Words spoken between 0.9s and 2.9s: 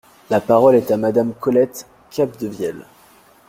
Madame Colette Capdevielle.